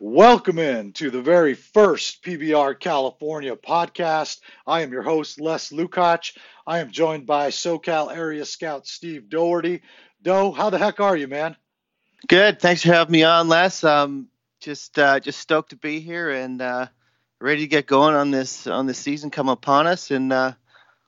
[0.00, 4.38] Welcome in to the very first PBR California podcast.
[4.64, 6.36] I am your host, Les Lukács.
[6.66, 9.82] I am joined by SoCal area scout Steve Doherty.
[10.22, 11.56] Doe, how the heck are you, man?
[12.28, 12.60] Good.
[12.60, 13.82] Thanks for having me on, Les.
[13.82, 14.28] Um,
[14.60, 16.86] just uh, just stoked to be here and uh,
[17.40, 20.12] ready to get going on this on this season come upon us.
[20.12, 20.52] And uh,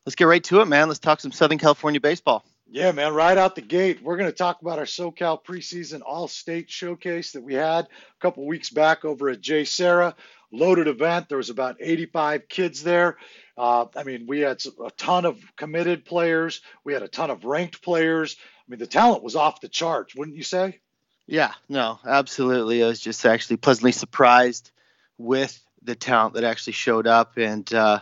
[0.04, 0.88] let's get right to it, man.
[0.88, 2.44] Let's talk some Southern California baseball.
[2.68, 6.26] Yeah, man, right out the gate, we're going to talk about our SoCal preseason All
[6.26, 10.14] State showcase that we had a couple weeks back over at JSerra.
[10.52, 11.28] Loaded event.
[11.28, 13.16] There was about 85 kids there.
[13.58, 16.60] Uh, I mean, we had a ton of committed players.
[16.84, 18.36] We had a ton of ranked players.
[18.40, 20.80] I mean, the talent was off the charts, wouldn't you say?
[21.26, 22.82] Yeah, no, absolutely.
[22.82, 24.70] I was just actually pleasantly surprised
[25.18, 28.00] with the talent that actually showed up, and uh,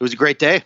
[0.00, 0.64] it was a great day.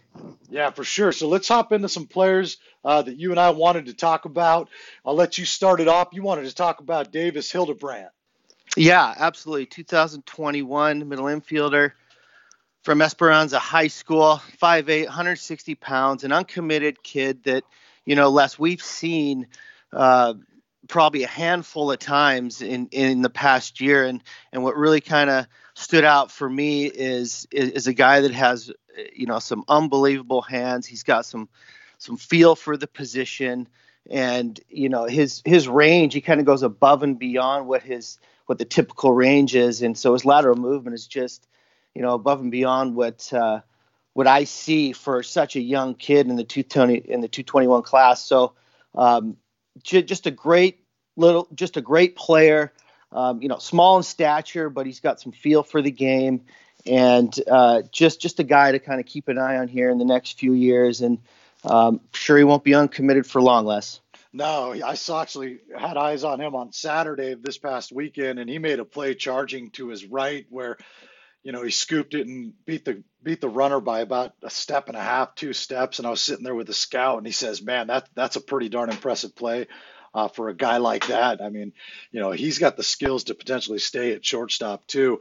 [0.49, 1.11] Yeah, for sure.
[1.11, 4.69] So let's hop into some players uh, that you and I wanted to talk about.
[5.05, 6.11] I'll let you start it off.
[6.13, 8.11] You wanted to talk about Davis Hildebrand.
[8.77, 9.67] Yeah, absolutely.
[9.67, 11.93] 2021 middle infielder
[12.85, 17.65] from Esperanza High School, 5'8", 160 pounds, an uncommitted kid that,
[18.05, 19.49] you know, Les, we've seen
[19.93, 20.35] uh,
[20.87, 24.05] probably a handful of times in, in the past year.
[24.05, 28.21] And, and what really kind of stood out for me is, is, is a guy
[28.21, 28.71] that has
[29.15, 30.87] you know some unbelievable hands.
[30.87, 31.49] He's got some
[31.99, 33.69] some feel for the position,
[34.11, 36.15] and you know his his range.
[36.15, 39.97] He kind of goes above and beyond what his what the typical range is, and
[39.97, 41.47] so his lateral movement is just
[41.95, 43.61] you know above and beyond what uh,
[44.13, 48.25] what I see for such a young kid in the 220 in the 221 class.
[48.25, 48.55] So
[48.95, 49.37] um,
[49.83, 50.85] just a great
[51.17, 52.73] little, just a great player.
[53.13, 56.43] Um, you know, small in stature, but he's got some feel for the game
[56.87, 59.99] and uh, just just a guy to kind of keep an eye on here in
[59.99, 61.01] the next few years.
[61.01, 61.19] And
[61.65, 64.01] um, sure, he won't be uncommitted for long, Les.
[64.33, 68.51] No, I saw actually had eyes on him on Saturday of this past weekend, and
[68.51, 70.77] he made a play charging to his right where,
[71.45, 74.89] you know, he scooped it and beat the beat the runner by about a step
[74.89, 75.99] and a half, two steps.
[75.99, 78.41] And I was sitting there with the scout, and he says, "Man, that that's a
[78.41, 79.69] pretty darn impressive play."
[80.15, 81.43] Uh, for a guy like that.
[81.43, 81.73] I mean,
[82.13, 85.21] you know, he's got the skills to potentially stay at shortstop too.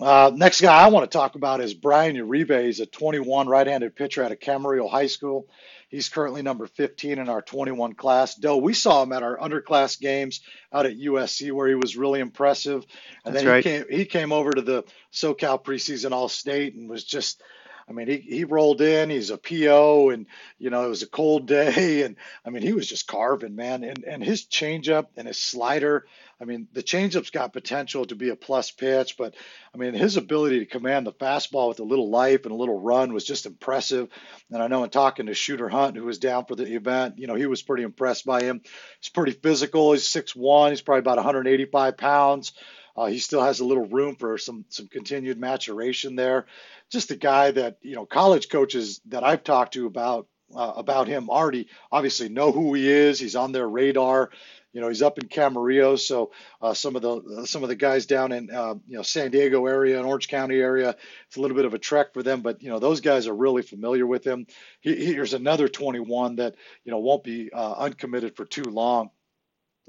[0.00, 2.64] Uh, next guy I want to talk about is Brian Uribe.
[2.64, 5.48] He's a 21 right-handed pitcher out of Camarillo High School.
[5.88, 8.34] He's currently number 15 in our 21 class.
[8.34, 12.20] Though we saw him at our underclass games out at USC where he was really
[12.20, 12.84] impressive.
[13.24, 13.64] And That's then right.
[13.64, 17.42] he came he came over to the SoCal preseason All State and was just
[17.88, 20.26] I mean, he, he rolled in, he's a PO, and,
[20.58, 22.02] you know, it was a cold day.
[22.08, 23.82] And I mean, he was just carving, man.
[23.82, 26.06] And, and his changeup and his slider,
[26.40, 29.34] I mean, the changeup's got potential to be a plus pitch, but
[29.74, 32.78] I mean, his ability to command the fastball with a little life and a little
[32.78, 34.08] run was just impressive.
[34.50, 37.26] And I know in talking to Shooter Hunt, who was down for the event, you
[37.26, 38.60] know, he was pretty impressed by him.
[39.00, 39.92] He's pretty physical.
[39.92, 42.52] He's 6'1, he's probably about 185 pounds.
[42.98, 46.46] Uh, he still has a little room for some some continued maturation there.
[46.90, 51.06] Just a guy that you know college coaches that I've talked to about uh, about
[51.06, 53.20] him already obviously know who he is.
[53.20, 54.30] He's on their radar.
[54.72, 58.06] You know he's up in Camarillo, so uh, some of the some of the guys
[58.06, 61.56] down in uh, you know San Diego area and Orange County area, it's a little
[61.56, 62.42] bit of a trek for them.
[62.42, 64.46] But you know those guys are really familiar with him.
[64.80, 69.10] He, here's another 21 that you know won't be uh, uncommitted for too long.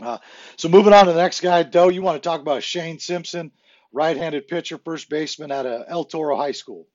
[0.01, 0.17] Uh,
[0.55, 3.51] so moving on to the next guy, Doe, you want to talk about Shane Simpson,
[3.91, 6.87] right-handed pitcher, first baseman at a El Toro High School.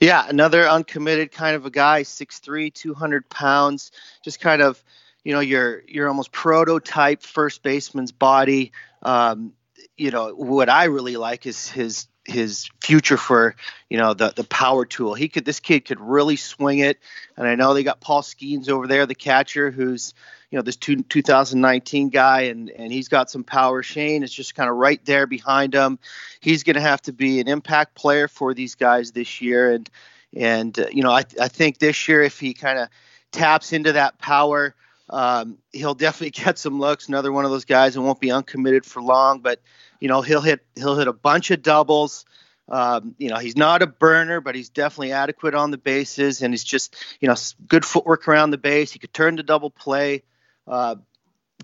[0.00, 3.90] Yeah, another uncommitted kind of a guy, 6'3", 200 pounds,
[4.22, 4.82] just kind of,
[5.24, 8.72] you know, your your almost prototype first baseman's body.
[9.02, 9.52] Um,
[9.96, 13.56] you know, what I really like is his his future for
[13.88, 15.14] you know the the power tool.
[15.14, 16.98] He could this kid could really swing it,
[17.36, 20.14] and I know they got Paul Skenes over there, the catcher, who's
[20.50, 23.82] you know this two, 2019 guy, and and he's got some power.
[23.82, 25.98] Shane is just kind of right there behind him.
[26.40, 29.90] He's going to have to be an impact player for these guys this year, and
[30.34, 32.88] and uh, you know I I think this year if he kind of
[33.32, 34.74] taps into that power.
[35.10, 37.08] Um, he'll definitely get some looks.
[37.08, 39.60] Another one of those guys and won't be uncommitted for long, but
[40.00, 42.24] you know he'll hit he'll hit a bunch of doubles.
[42.70, 46.52] Um, you know he's not a burner, but he's definitely adequate on the bases, and
[46.52, 47.34] he's just you know
[47.66, 48.92] good footwork around the base.
[48.92, 50.22] He could turn to double play.
[50.68, 50.96] Uh,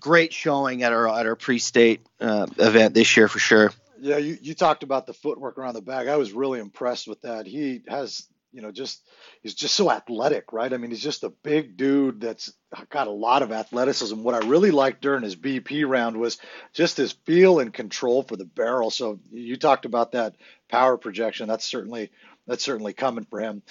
[0.01, 3.71] great showing at our at our pre-state uh, event this year for sure.
[3.99, 6.07] Yeah, you, you talked about the footwork around the bag.
[6.07, 7.47] I was really impressed with that.
[7.47, 9.01] He has you know, just
[9.43, 10.71] he's just so athletic, right?
[10.71, 12.53] I mean, he's just a big dude that's
[12.89, 14.23] got a lot of athleticism.
[14.23, 16.37] What I really liked during his BP round was
[16.71, 18.91] just his feel and control for the barrel.
[18.91, 20.35] So you talked about that
[20.69, 21.49] power projection.
[21.49, 22.11] That's certainly
[22.47, 23.61] that's certainly coming for him.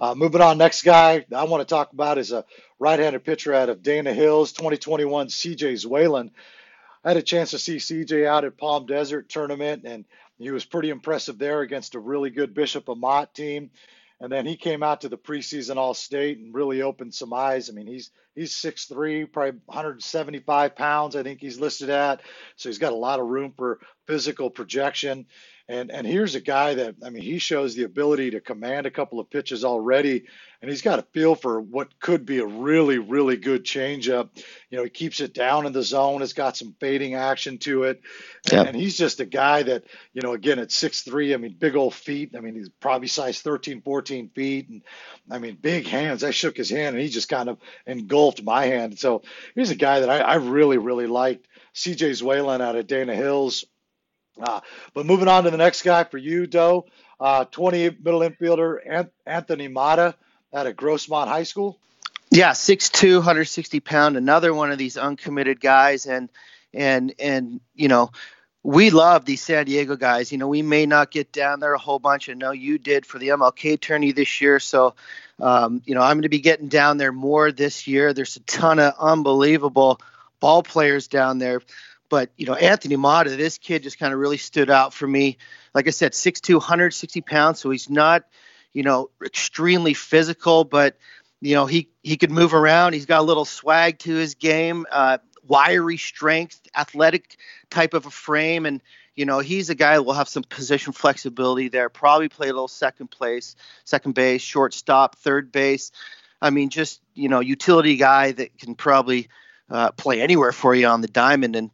[0.00, 2.44] Uh, moving on, next guy I want to talk about is a
[2.78, 6.30] right-handed pitcher out of Dana Hills, 2021 CJ Zwaylen.
[7.04, 10.04] I had a chance to see CJ out at Palm Desert tournament, and
[10.38, 13.70] he was pretty impressive there against a really good Bishop Amat team.
[14.20, 17.70] And then he came out to the preseason All State and really opened some eyes.
[17.70, 21.16] I mean, he's he's 6'3", probably 175 pounds.
[21.16, 22.20] I think he's listed at.
[22.56, 25.26] So he's got a lot of room for physical projection.
[25.70, 28.90] And and here's a guy that I mean he shows the ability to command a
[28.90, 30.24] couple of pitches already,
[30.60, 34.30] and he's got a feel for what could be a really really good changeup.
[34.68, 36.22] You know he keeps it down in the zone.
[36.22, 38.00] It's got some fading action to it,
[38.46, 38.66] and, yep.
[38.66, 41.34] and he's just a guy that you know again at six three.
[41.34, 42.34] I mean big old feet.
[42.36, 44.82] I mean he's probably size 13, 14 feet, and
[45.30, 46.24] I mean big hands.
[46.24, 48.98] I shook his hand and he just kind of engulfed my hand.
[48.98, 49.22] So
[49.54, 51.46] he's a guy that I, I really really liked.
[51.76, 53.66] CJ Zwaylen out of Dana Hills.
[54.42, 54.60] Uh,
[54.94, 56.86] but moving on to the next guy for you, Doe,
[57.18, 60.14] uh, 20 middle infielder Anthony Mata
[60.52, 61.78] out of Grossmont High School.
[62.30, 66.28] Yeah, 6'2", 160 pound, another one of these uncommitted guys, and
[66.72, 68.12] and and you know
[68.62, 70.30] we love these San Diego guys.
[70.30, 72.28] You know, we may not get down there a whole bunch.
[72.28, 74.60] I know you did for the MLK tourney this year.
[74.60, 74.94] So,
[75.38, 78.12] um, you know, I'm going to be getting down there more this year.
[78.12, 79.98] There's a ton of unbelievable
[80.40, 81.62] ball players down there.
[82.10, 85.38] But you know, Anthony Mata, this kid just kind of really stood out for me.
[85.72, 88.24] Like I said, 6'2", 160 pounds, so he's not,
[88.74, 90.98] you know, extremely physical, but
[91.40, 92.92] you know, he he could move around.
[92.92, 97.38] He's got a little swag to his game, uh, wiry strength, athletic
[97.70, 98.82] type of a frame, and
[99.14, 101.88] you know, he's a guy that will have some position flexibility there.
[101.88, 103.54] Probably play a little second place,
[103.84, 105.92] second base, shortstop, third base.
[106.42, 109.28] I mean, just you know, utility guy that can probably
[109.70, 111.54] uh, play anywhere for you on the diamond.
[111.54, 111.70] And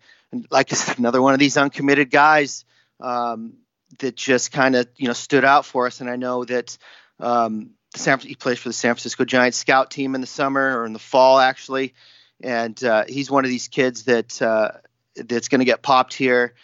[0.50, 2.64] like I said, another one of these uncommitted guys
[3.00, 3.54] um,
[3.98, 6.00] that just kind of you know stood out for us.
[6.00, 6.76] And I know that
[7.20, 10.86] um, San, he plays for the San Francisco Giants scout team in the summer or
[10.86, 11.94] in the fall actually,
[12.42, 14.72] and uh, he's one of these kids that uh,
[15.14, 16.54] that's going to get popped here.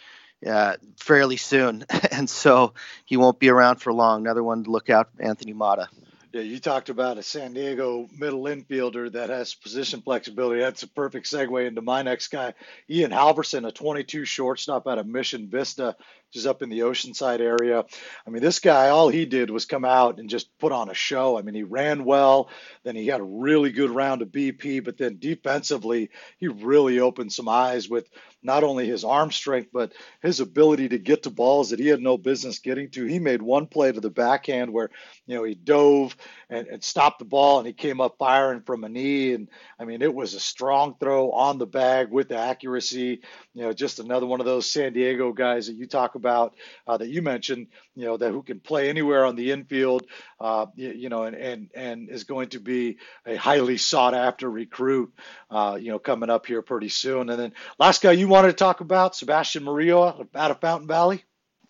[0.45, 2.73] Uh, fairly soon, and so
[3.05, 4.19] he won't be around for long.
[4.19, 5.87] Another one to look out, Anthony Mata.
[6.33, 10.61] Yeah, you talked about a San Diego middle infielder that has position flexibility.
[10.61, 12.55] That's a perfect segue into my next guy,
[12.89, 15.95] Ian Halverson, a 22 shortstop out of Mission Vista,
[16.33, 17.85] just up in the Oceanside area.
[18.25, 20.93] I mean, this guy, all he did was come out and just put on a
[20.93, 21.37] show.
[21.37, 22.49] I mean, he ran well,
[22.83, 26.09] then he had a really good round of BP, but then defensively,
[26.39, 28.09] he really opened some eyes with
[28.43, 32.01] not only his arm strength, but his ability to get to balls that he had
[32.01, 33.05] no business getting to.
[33.05, 34.89] He made one play to the backhand where,
[35.25, 36.17] you know, he dove
[36.49, 39.33] and, and stopped the ball and he came up firing from a knee.
[39.33, 39.49] And
[39.79, 43.21] I mean, it was a strong throw on the bag with accuracy.
[43.53, 46.97] You know, just another one of those San Diego guys that you talk about uh,
[46.97, 50.05] that you mentioned, you know, that who can play anywhere on the infield,
[50.39, 54.49] uh, you, you, know, and, and, and is going to be a highly sought after
[54.49, 55.13] recruit,
[55.49, 57.29] uh, you know, coming up here pretty soon.
[57.29, 61.23] And then last guy you wanted to talk about, Sebastian Murillo out of Fountain Valley.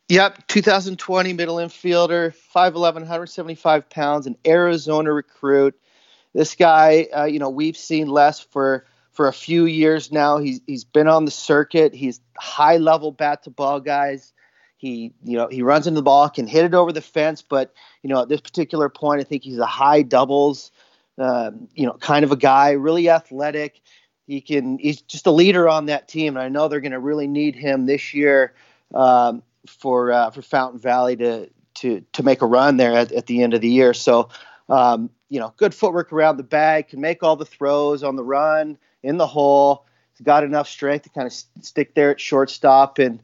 [0.09, 5.75] Yep, 2020 middle infielder, 5'11", 175 pounds, an Arizona recruit.
[6.33, 10.39] This guy, uh, you know, we've seen less for for a few years now.
[10.39, 11.93] He's he's been on the circuit.
[11.93, 14.33] He's high level bat to ball guys.
[14.83, 17.73] He you know he runs into the ball, can hit it over the fence, but
[18.01, 20.71] you know at this particular point, I think he's a high doubles,
[21.17, 23.79] um, you know, kind of a guy, really athletic.
[24.27, 26.99] He can he's just a leader on that team, and I know they're going to
[26.99, 28.55] really need him this year
[28.93, 33.27] um, for uh, for Fountain Valley to to to make a run there at, at
[33.27, 33.93] the end of the year.
[33.93, 34.29] So.
[34.69, 38.23] Um, you know, good footwork around the bag, can make all the throws on the
[38.23, 39.85] run, in the hole.
[40.13, 43.21] He's got enough strength to kind of stick there at shortstop, and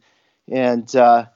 [0.51, 1.27] and uh,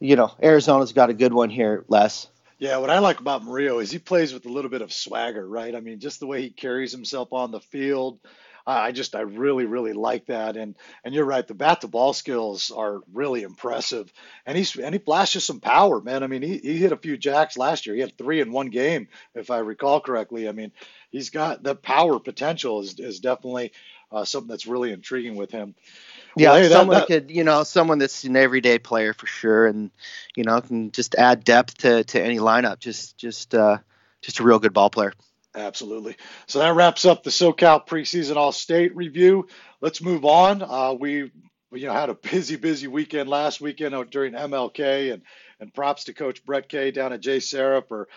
[0.00, 2.28] you know Arizona's got a good one here, Les.
[2.58, 5.46] Yeah, what I like about Murillo is he plays with a little bit of swagger,
[5.46, 5.74] right?
[5.74, 8.18] I mean, just the way he carries himself on the field.
[8.68, 12.12] I just I really really like that and and you're right the bat to ball
[12.12, 14.12] skills are really impressive
[14.44, 17.16] and he's and he flashes some power man I mean he, he hit a few
[17.16, 20.72] jacks last year he had three in one game if I recall correctly I mean
[21.10, 23.72] he's got the power potential is is definitely
[24.10, 25.74] uh, something that's really intriguing with him.
[26.38, 29.66] Yeah, well, someone that, that, could, you know, someone that's an everyday player for sure,
[29.66, 29.90] and
[30.36, 32.78] you know, can just add depth to, to any lineup.
[32.78, 33.78] Just, just, uh,
[34.20, 35.12] just a real good ball player.
[35.54, 36.16] Absolutely.
[36.46, 39.48] So that wraps up the SoCal preseason All State review.
[39.80, 40.62] Let's move on.
[40.62, 41.32] Uh, we,
[41.72, 45.22] you know, had a busy, busy weekend last weekend during MLK, and
[45.60, 48.08] and props to Coach Brett Kay down at JSerra for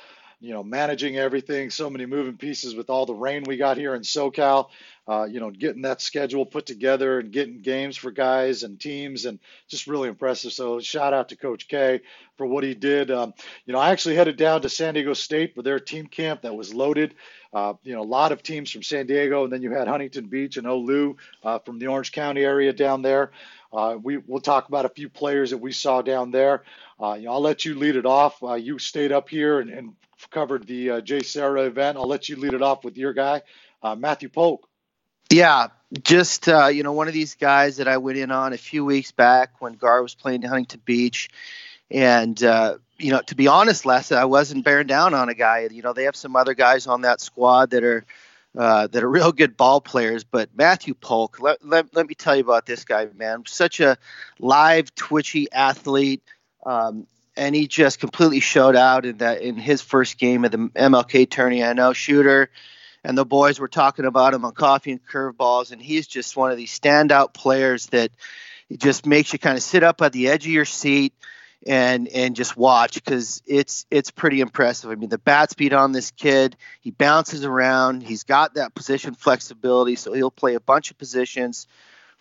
[0.41, 3.93] you know, managing everything, so many moving pieces with all the rain we got here
[3.93, 4.69] in SoCal.
[5.07, 9.25] Uh, you know, getting that schedule put together and getting games for guys and teams,
[9.25, 10.51] and just really impressive.
[10.51, 12.01] So shout out to Coach K
[12.37, 13.11] for what he did.
[13.11, 13.33] Um,
[13.65, 16.55] you know, I actually headed down to San Diego State for their team camp that
[16.55, 17.15] was loaded.
[17.53, 20.27] Uh, you know, a lot of teams from San Diego, and then you had Huntington
[20.27, 23.31] Beach and Olu uh, from the Orange County area down there.
[23.73, 26.63] Uh, we will talk about a few players that we saw down there.
[26.99, 28.41] Uh, you know, I'll let you lead it off.
[28.43, 29.93] Uh, you stayed up here and, and
[30.29, 31.97] covered the uh, JSerra event.
[31.97, 33.41] I'll let you lead it off with your guy,
[33.81, 34.67] uh, Matthew Polk.
[35.29, 35.67] Yeah,
[36.03, 38.83] just uh, you know, one of these guys that I went in on a few
[38.83, 41.29] weeks back when Gar was playing Huntington Beach,
[41.89, 45.67] and uh, you know, to be honest, Les, I wasn't bearing down on a guy.
[45.71, 48.05] You know, they have some other guys on that squad that are
[48.57, 50.23] uh, that are real good ball players.
[50.23, 53.43] But Matthew Polk, let, let, let me tell you about this guy, man.
[53.47, 53.97] Such a
[54.39, 56.21] live, twitchy athlete.
[56.65, 60.57] Um, and he just completely showed out in that in his first game of the
[60.57, 61.63] MLK tourney.
[61.63, 62.49] I know shooter,
[63.03, 66.51] and the boys were talking about him on coffee and curveballs, and he's just one
[66.51, 68.11] of these standout players that
[68.77, 71.13] just makes you kind of sit up at the edge of your seat
[71.67, 74.89] and and just watch because it's it's pretty impressive.
[74.89, 78.03] I mean, the bat speed on this kid, he bounces around.
[78.03, 81.67] He's got that position flexibility, so he'll play a bunch of positions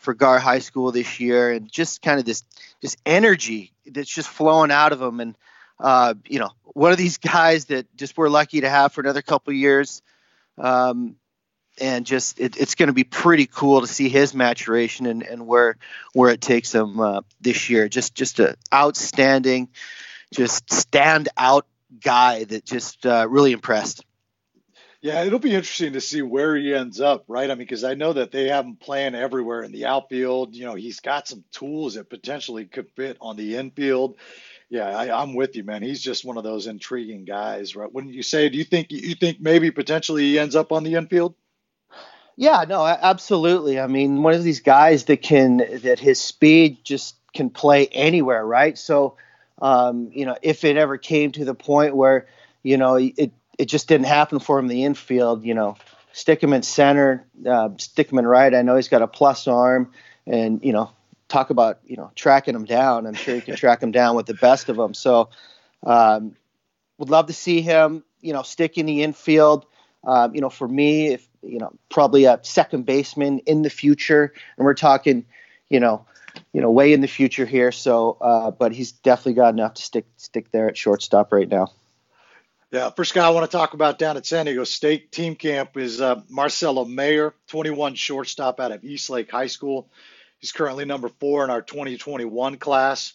[0.01, 2.43] for Gar High School this year, and just kind of this
[2.81, 5.21] this energy that's just flowing out of him.
[5.21, 5.37] And
[5.79, 9.23] uh, you know, one of these guys that just we're lucky to have for another
[9.23, 10.03] couple years.
[10.59, 11.17] Um,
[11.81, 15.47] and just it, it's going to be pretty cool to see his maturation and, and
[15.47, 15.77] where
[16.13, 17.89] where it takes him uh, this year.
[17.89, 19.69] Just just a outstanding,
[20.35, 21.67] just stand out
[22.03, 24.05] guy that just uh, really impressed.
[25.03, 27.51] Yeah, it'll be interesting to see where he ends up, right?
[27.51, 30.55] I mean, because I know that they have him playing everywhere in the outfield.
[30.55, 34.17] You know, he's got some tools that potentially could fit on the infield.
[34.69, 35.83] Yeah, I, am with you, man.
[35.83, 37.93] He's just one of those intriguing guys, right?
[37.93, 38.51] Wouldn't you say?
[38.51, 41.35] Do you think you think maybe potentially he ends up on the infield?
[42.37, 43.81] Yeah, no, absolutely.
[43.81, 48.47] I mean, one of these guys that can that his speed just can play anywhere,
[48.47, 48.77] right?
[48.77, 49.17] So,
[49.61, 52.29] um, you know, if it ever came to the point where,
[52.63, 55.77] you know, it it just didn't happen for him in the infield, you know,
[56.15, 58.55] stick him in center, uh, stick him in right.
[58.55, 59.93] I know he's got a plus arm,
[60.27, 60.91] and you know,
[61.29, 63.07] talk about you know tracking him down.
[63.07, 64.95] I'm sure you can track him down with the best of them.
[64.95, 65.29] So,
[65.85, 66.37] um,
[66.97, 69.67] would love to see him, you know, stick in the infield.
[70.05, 74.33] Um, you know, for me, if you know, probably a second baseman in the future,
[74.57, 75.27] and we're talking,
[75.69, 76.07] you know,
[76.55, 77.73] you know, way in the future here.
[77.73, 81.73] So, uh, but he's definitely got enough to stick stick there at shortstop right now.
[82.73, 85.77] Yeah, first guy I want to talk about down at San Diego State team camp
[85.77, 89.89] is uh, Marcelo Mayer, 21 shortstop out of Eastlake High School.
[90.39, 93.15] He's currently number four in our 2021 class.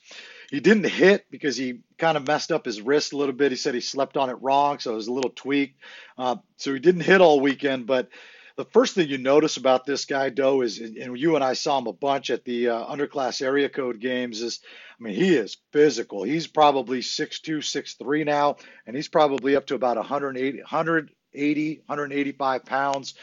[0.51, 3.53] He didn't hit because he kind of messed up his wrist a little bit.
[3.53, 5.79] He said he slept on it wrong, so it was a little tweaked.
[6.17, 7.87] Uh, so he didn't hit all weekend.
[7.87, 8.09] But
[8.57, 11.77] the first thing you notice about this guy, Doe, is, and you and I saw
[11.77, 14.61] him a bunch at the uh, underclass area code games, is
[14.99, 16.23] I mean, he is physical.
[16.23, 18.57] He's probably 6'2, 6'3 now,
[18.87, 23.13] and he's probably up to about 180, 180 185 pounds.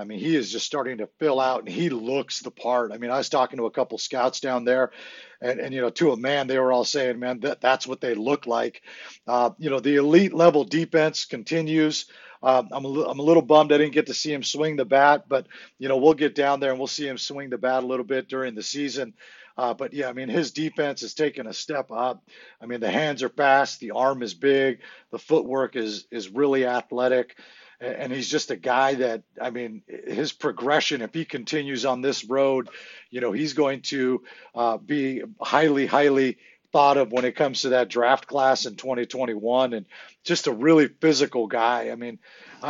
[0.00, 2.90] I mean, he is just starting to fill out and he looks the part.
[2.92, 4.92] I mean, I was talking to a couple scouts down there
[5.40, 8.00] and, and you know, to a man, they were all saying, man, that, that's what
[8.00, 8.82] they look like.
[9.26, 12.06] Uh, you know, the elite level defense continues.
[12.42, 14.86] Uh, I'm, a, I'm a little bummed I didn't get to see him swing the
[14.86, 15.46] bat, but,
[15.78, 18.06] you know, we'll get down there and we'll see him swing the bat a little
[18.06, 19.12] bit during the season.
[19.58, 22.24] Uh, but yeah, I mean, his defense is taking a step up.
[22.62, 24.78] I mean, the hands are fast, the arm is big,
[25.10, 27.36] the footwork is is really athletic
[27.80, 32.24] and he's just a guy that I mean his progression if he continues on this
[32.24, 32.68] road,
[33.10, 34.22] you know he's going to
[34.54, 36.38] uh, be highly highly
[36.72, 39.86] thought of when it comes to that draft class in 2021 and
[40.24, 41.90] just a really physical guy.
[41.90, 42.18] I mean,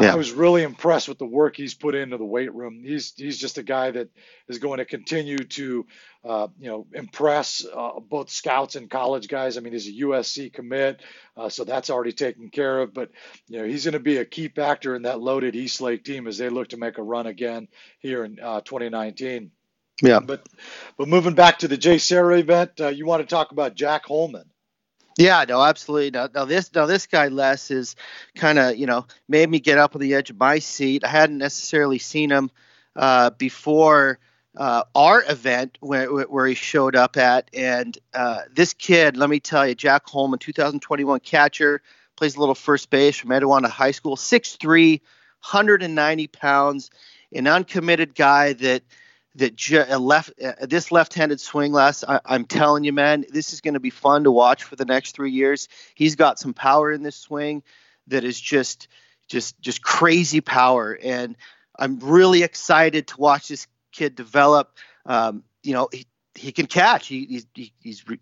[0.00, 0.12] yeah.
[0.12, 2.82] I was really impressed with the work he's put into the weight room.
[2.84, 4.08] He's he's just a guy that
[4.48, 5.86] is going to continue to
[6.24, 9.56] uh, you know impress uh, both scouts and college guys.
[9.56, 11.02] I mean, he's a USC commit,
[11.36, 12.94] uh, so that's already taken care of.
[12.94, 13.10] But
[13.48, 16.38] you know, he's going to be a key factor in that loaded Eastlake team as
[16.38, 19.50] they look to make a run again here in uh, 2019.
[20.02, 20.20] Yeah.
[20.20, 20.48] But
[20.96, 24.06] but moving back to the Jay JSerra event, uh, you want to talk about Jack
[24.06, 24.44] Holman.
[25.18, 26.10] Yeah, no, absolutely.
[26.12, 27.96] Now, now this now this guy Les is
[28.34, 31.04] kind of you know made me get up on the edge of my seat.
[31.04, 32.50] I hadn't necessarily seen him
[32.96, 34.18] uh, before
[34.56, 39.40] uh, our event where, where he showed up at, and uh, this kid, let me
[39.40, 41.82] tell you, Jack Holman, 2021 catcher,
[42.16, 46.90] plays a little first base from Etiwanda High School, 6'3", 190 pounds,
[47.32, 48.82] an uncommitted guy that
[49.36, 53.60] that ju- left uh, this left-handed swing last I, am telling you man this is
[53.60, 56.90] going to be fun to watch for the next three years he's got some power
[56.90, 57.62] in this swing
[58.08, 58.88] that is just
[59.30, 60.98] just just crazy power.
[61.02, 61.36] And
[61.78, 64.76] I'm really excited to watch this kid develop.
[65.06, 67.06] Um, you know, he, he can catch.
[67.06, 67.72] He, he,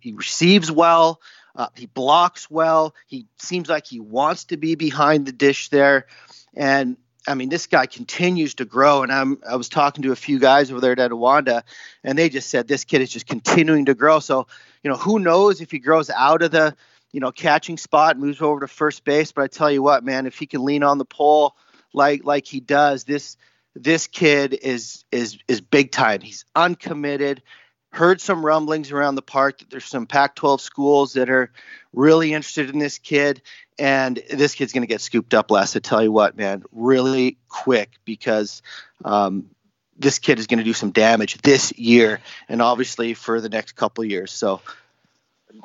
[0.00, 1.20] he receives well.
[1.56, 2.94] Uh, he blocks well.
[3.06, 6.06] He seems like he wants to be behind the dish there.
[6.54, 6.96] And
[7.28, 9.02] I mean, this guy continues to grow.
[9.02, 11.62] And I'm I was talking to a few guys over there at Etiwanda,
[12.02, 14.18] and they just said this kid is just continuing to grow.
[14.20, 14.46] So,
[14.82, 16.74] you know, who knows if he grows out of the,
[17.12, 19.32] you know, catching spot, moves over to first base.
[19.32, 21.54] But I tell you what, man, if he can lean on the pole
[21.92, 23.36] like like he does, this
[23.74, 26.20] this kid is is is big time.
[26.20, 27.42] He's uncommitted
[27.90, 31.50] heard some rumblings around the park that there's some Pac 12 schools that are
[31.92, 33.42] really interested in this kid.
[33.78, 35.76] And this kid's going to get scooped up last.
[35.76, 38.62] I tell you what, man, really quick because
[39.04, 39.50] um,
[39.98, 43.72] this kid is going to do some damage this year and obviously for the next
[43.72, 44.32] couple years.
[44.32, 44.60] So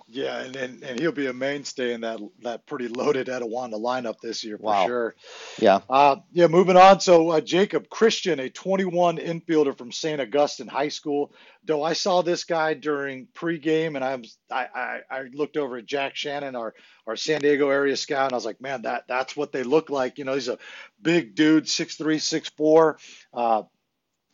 [0.07, 4.19] yeah, and, and, and he'll be a mainstay in that that pretty loaded Etiwanda lineup
[4.21, 4.85] this year for wow.
[4.85, 5.15] sure.
[5.59, 5.79] Yeah.
[5.89, 6.47] Uh, yeah.
[6.47, 6.99] Moving on.
[6.99, 10.21] So uh, Jacob Christian, a 21 infielder from St.
[10.21, 11.33] Augustine High School.
[11.65, 15.77] Though I saw this guy during pregame, and I was I, I, I looked over
[15.77, 16.73] at Jack Shannon, our
[17.05, 19.89] our San Diego area scout, and I was like, man, that that's what they look
[19.89, 20.17] like.
[20.17, 20.59] You know, he's a
[21.01, 22.97] big dude, six three, six four.
[23.33, 23.63] Uh,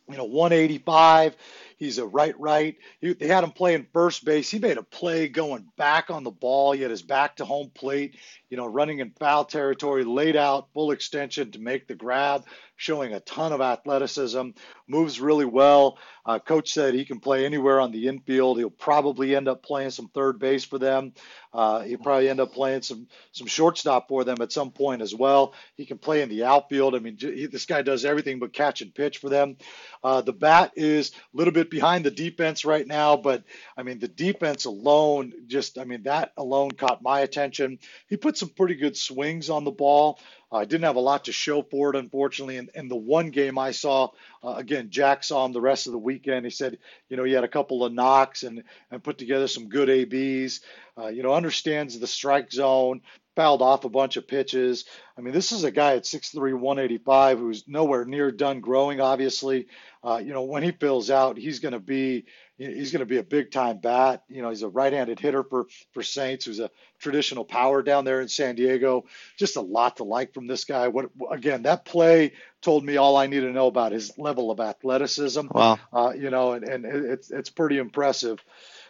[0.08, 1.36] you know, 185.
[1.80, 2.76] He's a right right.
[3.00, 4.50] He, they had him playing first base.
[4.50, 6.72] He made a play going back on the ball.
[6.72, 8.16] He had his back to home plate,
[8.50, 12.44] you know, running in foul territory, laid out full extension to make the grab,
[12.76, 14.50] showing a ton of athleticism,
[14.88, 15.98] moves really well.
[16.26, 18.58] Uh, coach said he can play anywhere on the infield.
[18.58, 21.12] He'll probably end up playing some third base for them.
[21.52, 25.14] Uh, he'll probably end up playing some some shortstop for them at some point as
[25.14, 25.54] well.
[25.76, 26.94] He can play in the outfield.
[26.94, 29.56] I mean, he, this guy does everything but catch and pitch for them.
[30.02, 33.44] Uh, the bat is a little bit behind the defense right now, but
[33.76, 37.78] I mean, the defense alone, just I mean, that alone caught my attention.
[38.08, 40.18] He put some pretty good swings on the ball.
[40.52, 42.56] I uh, didn't have a lot to show for it, unfortunately.
[42.56, 44.08] And, and the one game I saw,
[44.42, 46.44] uh, again, Jack saw him the rest of the weekend.
[46.44, 46.78] He said,
[47.08, 50.62] you know, he had a couple of knocks and, and put together some good ABs.
[50.98, 53.00] Uh, you know, understands the strike zone,
[53.36, 54.86] fouled off a bunch of pitches.
[55.16, 59.68] I mean, this is a guy at 6'3, 185 who's nowhere near done growing, obviously.
[60.02, 62.24] Uh, you know, when he fills out, he's going to be
[62.60, 64.22] he's going to be a big time bat.
[64.28, 68.20] You know, he's a right-handed hitter for for Saints, who's a traditional power down there
[68.20, 69.06] in San Diego.
[69.38, 70.88] Just a lot to like from this guy.
[70.88, 71.62] What again?
[71.62, 75.48] That play told me all I need to know about his level of athleticism.
[75.50, 75.78] Wow.
[75.92, 78.38] Uh, you know, and, and it's it's pretty impressive.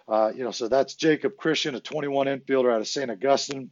[0.09, 3.11] Uh, you know, so that's Jacob Christian, a 21 infielder out of St.
[3.11, 3.71] Augustine.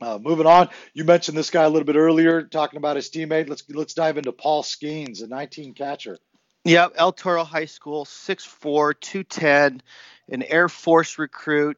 [0.00, 3.48] Uh, moving on, you mentioned this guy a little bit earlier, talking about his teammate.
[3.48, 6.18] Let's let's dive into Paul Skenes, a 19 catcher.
[6.66, 9.82] Yep, El Toro High School, 6'4", 210,
[10.30, 11.76] an Air Force recruit,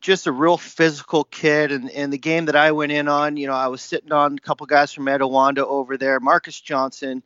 [0.00, 1.70] just a real physical kid.
[1.70, 4.36] And, and the game that I went in on, you know, I was sitting on
[4.36, 7.22] a couple guys from Etiwanda over there, Marcus Johnson,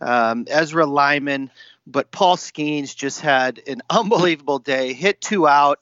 [0.00, 1.50] um, Ezra Lyman,
[1.88, 4.92] but Paul Skenes just had an unbelievable day.
[4.92, 5.80] Hit two out,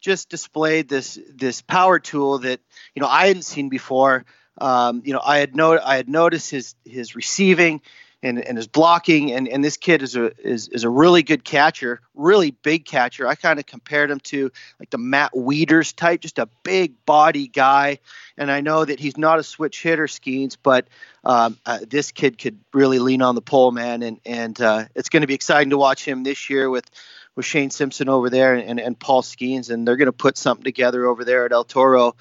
[0.00, 2.60] just displayed this this power tool that
[2.94, 4.24] you know I hadn't seen before.
[4.56, 7.82] Um, you know, I had no I had noticed his his receiving
[8.22, 11.44] and, and his blocking and, and this kid is a is, is a really good
[11.44, 13.26] catcher, really big catcher.
[13.26, 17.48] I kind of compared him to like the Matt Wieters type, just a big body
[17.48, 17.98] guy.
[18.38, 20.86] And I know that he's not a switch hitter, Skenes, but
[21.24, 24.02] um, uh, this kid could really lean on the pole, man.
[24.02, 26.88] And and uh, it's going to be exciting to watch him this year with
[27.34, 30.64] with Shane Simpson over there and, and Paul Skenes, and they're going to put something
[30.64, 32.14] together over there at El Toro,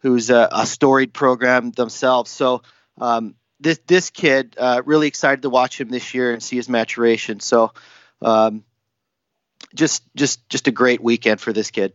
[0.00, 2.30] who's a, a storied program themselves.
[2.30, 2.62] So
[3.00, 6.68] um, this this kid uh, really excited to watch him this year and see his
[6.68, 7.40] maturation.
[7.40, 7.72] So,
[8.22, 8.64] um,
[9.74, 11.92] just just just a great weekend for this kid.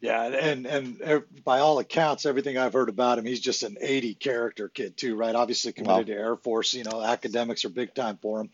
[0.00, 4.14] Yeah, and and by all accounts, everything I've heard about him, he's just an 80
[4.14, 5.34] character kid too, right?
[5.34, 6.14] Obviously committed wow.
[6.14, 6.74] to Air Force.
[6.74, 8.50] You know, academics are big time for him.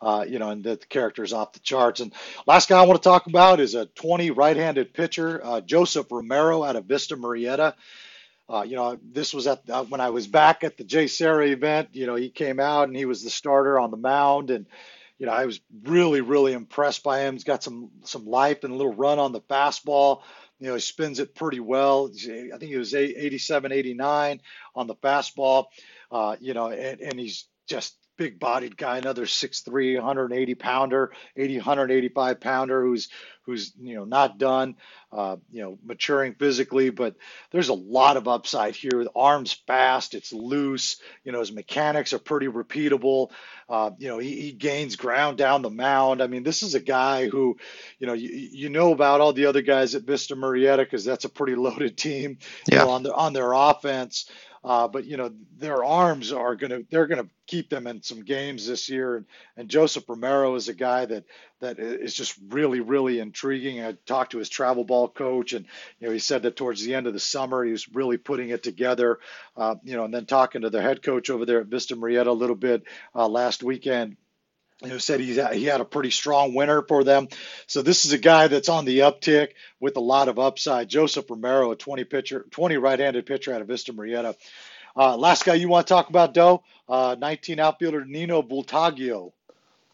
[0.00, 2.00] Uh, you know, and the, the character's off the charts.
[2.00, 2.12] And
[2.46, 6.62] last guy I want to talk about is a 20 right-handed pitcher, uh, Joseph Romero
[6.62, 7.74] out of Vista Murrieta.
[8.52, 11.88] Uh, you know, this was at uh, when I was back at the JSerra event.
[11.92, 14.66] You know, he came out and he was the starter on the mound, and
[15.18, 17.34] you know, I was really, really impressed by him.
[17.34, 20.20] He's got some some life and a little run on the fastball.
[20.58, 22.10] You know, he spins it pretty well.
[22.12, 24.40] I think he was 87, 89
[24.76, 25.66] on the fastball.
[26.10, 31.56] Uh, you know, and, and he's just big bodied guy, another 6'3", 180 pounder, 80,
[31.56, 33.08] 185 pounder who's
[33.44, 34.76] who's you know not done,
[35.10, 37.16] uh, you know maturing physically, but
[37.50, 39.02] there's a lot of upside here.
[39.02, 41.00] The arms fast, it's loose.
[41.24, 43.32] You know his mechanics are pretty repeatable.
[43.68, 46.22] Uh, you know he, he, gains ground down the mound.
[46.22, 47.56] I mean this is a guy who,
[47.98, 51.24] you know you, you know about all the other guys at Vista Murrieta because that's
[51.24, 52.38] a pretty loaded team.
[52.68, 52.80] Yeah.
[52.80, 54.30] You know, on their on their offense.
[54.64, 58.66] Uh, but you know their arms are gonna they're gonna keep them in some games
[58.66, 59.16] this year.
[59.16, 61.24] And, and Joseph Romero is a guy that
[61.60, 63.84] that is just really really intriguing.
[63.84, 65.66] I talked to his travel ball coach, and
[65.98, 68.50] you know he said that towards the end of the summer he was really putting
[68.50, 69.18] it together.
[69.56, 72.26] Uh, you know, and then talking to the head coach over there at Vista Murrieta
[72.26, 74.16] a little bit uh, last weekend
[74.90, 77.28] who said he he had a pretty strong winter for them.
[77.66, 80.88] So this is a guy that's on the uptick with a lot of upside.
[80.88, 84.34] Joseph Romero, a 20 pitcher, 20 right-handed pitcher out of Vista Murrieta.
[84.96, 86.62] Uh, last guy you want to talk about, Doe?
[86.88, 89.32] Uh, 19 outfielder Nino Bultaggio.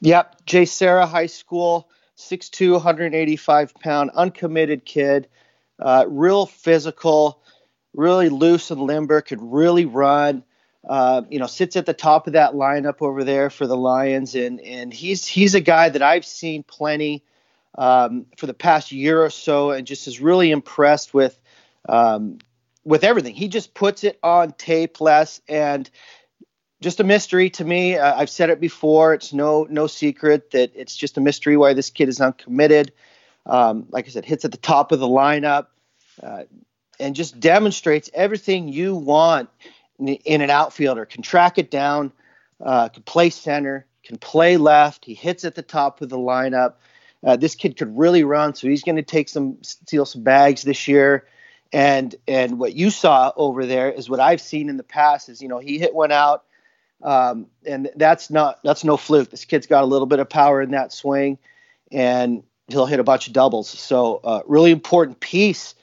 [0.00, 5.28] Yep, JSerra High School, 6'2", 185 pound, uncommitted kid,
[5.80, 7.42] uh, real physical,
[7.94, 10.44] really loose and limber, could really run.
[10.88, 14.34] Uh, you know, sits at the top of that lineup over there for the Lions,
[14.34, 17.24] and and he's he's a guy that I've seen plenty
[17.76, 21.38] um, for the past year or so, and just is really impressed with
[21.88, 22.38] um,
[22.84, 23.34] with everything.
[23.34, 25.90] He just puts it on tape less, and
[26.80, 27.98] just a mystery to me.
[27.98, 31.74] Uh, I've said it before; it's no no secret that it's just a mystery why
[31.74, 32.92] this kid is uncommitted.
[33.44, 35.66] Um, like I said, hits at the top of the lineup.
[36.22, 36.44] Uh,
[37.00, 39.48] and just demonstrates everything you want
[39.98, 42.12] in an outfielder can track it down,
[42.64, 45.04] uh, can play center, can play left.
[45.04, 46.74] He hits at the top of the lineup.
[47.24, 50.62] Uh, this kid could really run, so he's going to take some steal some bags
[50.62, 51.26] this year.
[51.72, 55.28] And and what you saw over there is what I've seen in the past.
[55.28, 56.44] Is you know he hit one out,
[57.02, 59.30] um, and that's not that's no fluke.
[59.30, 61.38] This kid's got a little bit of power in that swing,
[61.90, 63.68] and he'll hit a bunch of doubles.
[63.68, 65.74] So uh, really important piece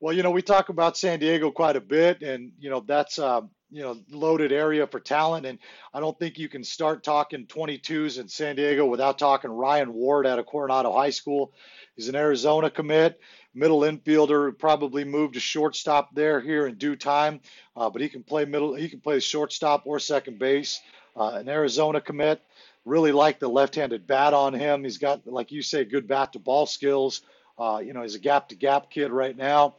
[0.00, 3.18] Well, you know, we talk about San Diego quite a bit, and you know that's
[3.18, 5.58] uh, you know loaded area for talent, and
[5.92, 10.26] I don't think you can start talking 22s in San Diego without talking Ryan Ward
[10.26, 11.52] out of Coronado High School.
[11.96, 13.20] He's an Arizona commit,
[13.54, 17.40] middle infielder, probably moved to shortstop there here in due time,
[17.76, 20.80] uh, but he can play middle, he can play shortstop or second base.
[21.16, 22.40] Uh, an Arizona commit.
[22.84, 24.84] Really like the left-handed bat on him.
[24.84, 27.22] He's got, like you say, good bat to ball skills.
[27.58, 29.74] Uh, you know, he's a gap to gap kid right now.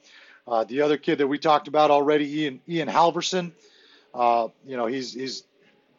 [0.46, 3.54] Uh, the other kid that we talked about already, Ian Ian Halverson.
[4.14, 5.44] Uh, you know, he's he's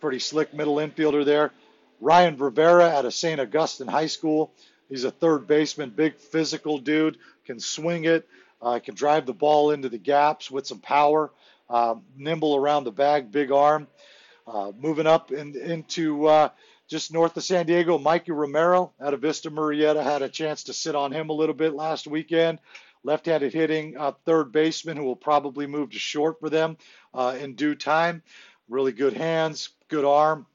[0.00, 1.52] pretty slick middle infielder there.
[2.00, 3.40] Ryan Rivera out of St.
[3.40, 4.52] Augustine High School.
[4.88, 8.26] He's a third baseman, big physical dude, can swing it,
[8.60, 11.30] uh, can drive the ball into the gaps with some power,
[11.68, 13.86] uh, nimble around the bag, big arm.
[14.46, 16.48] Uh, moving up in, into uh,
[16.88, 20.72] just north of San Diego, Mikey Romero out of Vista Murrieta had a chance to
[20.72, 22.58] sit on him a little bit last weekend.
[23.04, 26.76] Left-handed hitting uh, third baseman who will probably move to short for them
[27.14, 28.22] uh, in due time.
[28.68, 30.46] Really good hands, good arm.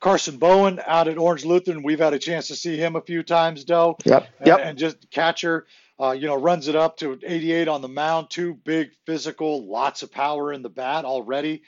[0.00, 3.22] Carson Bowen out at Orange Lutheran, we've had a chance to see him a few
[3.22, 3.96] times, Doe.
[4.04, 4.28] Yep.
[4.44, 4.58] Yep.
[4.58, 5.66] And, and just catcher,
[6.00, 8.28] uh, you know, runs it up to 88 on the mound.
[8.28, 11.62] Two big physical, lots of power in the bat already.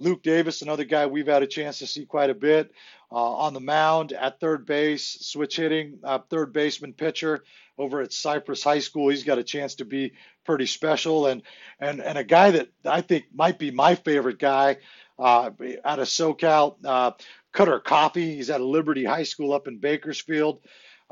[0.00, 2.72] Luke Davis, another guy we've had a chance to see quite a bit
[3.12, 7.44] uh, on the mound at third base, switch hitting, uh, third baseman pitcher
[7.78, 9.08] over at Cypress High School.
[9.08, 11.42] He's got a chance to be pretty special, and
[11.80, 14.78] and and a guy that I think might be my favorite guy
[15.18, 15.50] uh,
[15.84, 17.12] out of SoCal, uh,
[17.52, 18.34] Cutter Coffey.
[18.36, 20.60] He's at Liberty High School up in Bakersfield.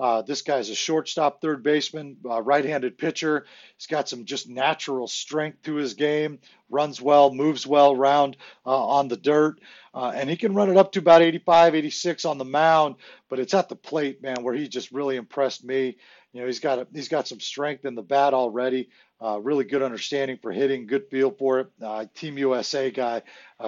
[0.03, 3.47] Uh, this guy's a shortstop, third baseman, uh, right-handed pitcher.
[3.79, 6.41] He's got some just natural strength to his game.
[6.69, 8.37] Runs well, moves well around
[8.67, 9.61] uh, on the dirt,
[9.95, 12.97] uh, and he can run it up to about 85, 86 on the mound.
[13.29, 15.97] But it's at the plate, man, where he just really impressed me.
[16.33, 18.89] You know, he's got a, he's got some strength in the bat already.
[19.21, 21.69] Uh, really good understanding for hitting, good feel for it.
[21.81, 23.23] Uh, Team USA guy,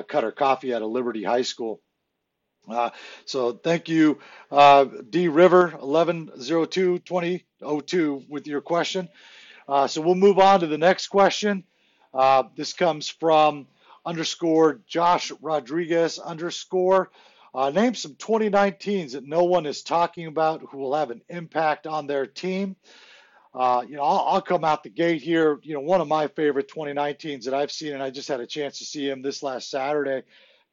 [0.09, 1.81] Cutter Coffey out of Liberty High School.
[2.69, 2.91] Uh,
[3.25, 4.19] so thank you,
[4.51, 9.09] uh, D River 1102 2002 with your question.
[9.69, 11.65] Uh, so we'll move on to the next question.
[12.13, 13.67] Uh, this comes from
[14.07, 17.11] underscore Josh Rodriguez underscore.
[17.55, 21.87] Uh, name some 2019s that no one is talking about who will have an impact
[21.87, 22.77] on their team.
[23.55, 25.61] Uh, you know, I'll, I'll, come out the gate here.
[25.63, 28.47] You know, one of my favorite 2019s that I've seen, and I just had a
[28.47, 30.25] chance to see him this last Saturday.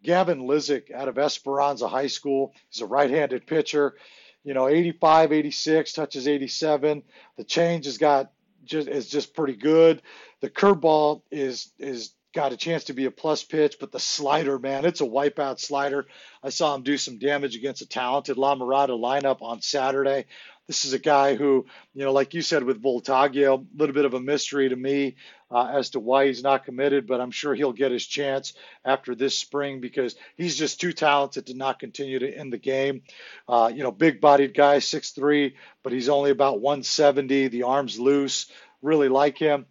[0.04, 2.54] Gavin Lizick out of Esperanza High School.
[2.70, 3.96] He's a right-handed pitcher.
[4.44, 7.04] You know, 85, 86, touches 87.
[7.38, 8.32] The change has got
[8.66, 10.02] just is just pretty good.
[10.42, 14.58] The curveball is is got a chance to be a plus pitch, but the slider,
[14.58, 16.08] man, it's a wipeout slider.
[16.42, 20.26] I saw him do some damage against a talented La Mirada lineup on Saturday.
[20.72, 24.06] This is a guy who, you know, like you said with Voltaggio, a little bit
[24.06, 25.18] of a mystery to me
[25.52, 28.54] uh, as to why he's not committed, but I'm sure he'll get his chance
[28.86, 33.02] after this spring because he's just too talented to not continue to end the game.
[33.50, 37.50] Uh, you know, big bodied guy, 6'3, but he's only about 170.
[37.50, 38.50] The arm's loose.
[38.82, 39.66] Really like him.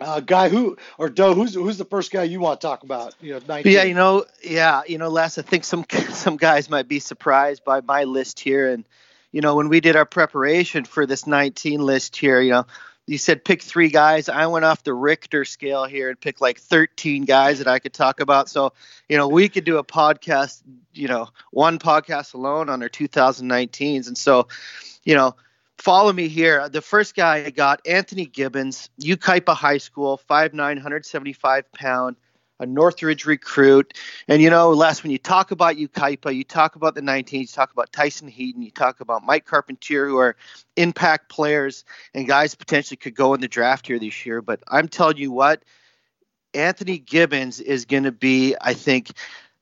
[0.00, 3.16] Uh, guy who or Doe, who's who's the first guy you want to talk about?
[3.20, 3.72] You know, 19.
[3.72, 5.36] Yeah, you know, yeah, you know, Les.
[5.36, 8.84] I think some some guys might be surprised by my list here, and
[9.32, 12.66] you know, when we did our preparation for this 19 list here, you know,
[13.06, 14.28] you said pick three guys.
[14.28, 17.94] I went off the Richter scale here and picked like 13 guys that I could
[17.94, 18.48] talk about.
[18.48, 18.72] So,
[19.08, 20.62] you know, we could do a podcast,
[20.92, 24.48] you know, one podcast alone on our 2019s, and so,
[25.04, 25.34] you know
[25.78, 26.68] follow me here.
[26.68, 32.16] The first guy I got, Anthony Gibbons, Yucaipa High School, 5'9", 175 pound,
[32.58, 33.94] a Northridge recruit.
[34.26, 37.46] And you know, Les, when you talk about Yucaipa, you talk about the 19, you
[37.46, 40.36] talk about Tyson Heaton, you talk about Mike Carpentier, who are
[40.76, 44.42] impact players and guys potentially could go in the draft here this year.
[44.42, 45.62] But I'm telling you what,
[46.54, 49.12] Anthony Gibbons is going to be, I think,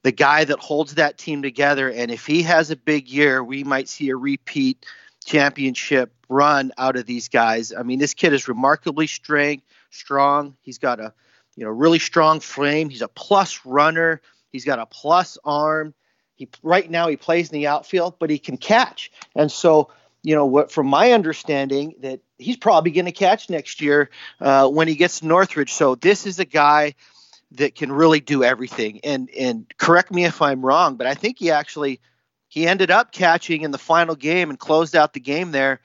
[0.02, 1.90] the guy that holds that team together.
[1.90, 4.86] And if he has a big year, we might see a repeat–
[5.26, 7.74] championship run out of these guys.
[7.76, 9.60] I mean, this kid is remarkably strong.
[9.90, 10.56] Strong.
[10.62, 11.12] He's got a
[11.56, 12.88] you know really strong frame.
[12.88, 14.20] He's a plus runner.
[14.52, 15.94] He's got a plus arm.
[16.34, 19.10] He right now he plays in the outfield, but he can catch.
[19.34, 19.90] And so
[20.22, 24.68] you know what from my understanding that he's probably going to catch next year uh,
[24.68, 25.72] when he gets to Northridge.
[25.72, 26.94] So this is a guy
[27.52, 29.00] that can really do everything.
[29.02, 32.00] And and correct me if I'm wrong, but I think he actually
[32.48, 35.80] he ended up catching in the final game and closed out the game there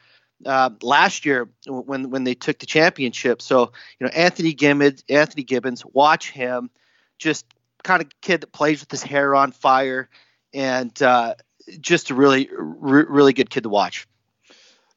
[0.46, 3.42] uh, last year when when they took the championship.
[3.42, 6.70] So you know Anthony Gibbons, Anthony Gibbons, watch him,
[7.18, 7.46] just
[7.84, 10.10] kind of kid that plays with his hair on fire,
[10.54, 11.36] and uh,
[11.80, 14.08] just a really re- really good kid to watch.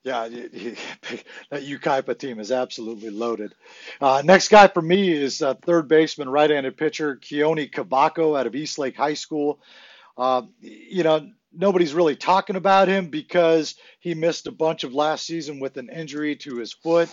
[0.05, 0.29] Yeah,
[1.51, 3.55] that Yucaipa team is absolutely loaded.
[4.03, 8.55] Uh, next guy for me is uh, third baseman, right-handed pitcher Keoni Cavaco out of
[8.55, 9.61] Eastlake High School.
[10.19, 15.27] Uh, you know, nobody's really talking about him because he missed a bunch of last
[15.27, 17.09] season with an injury to his foot.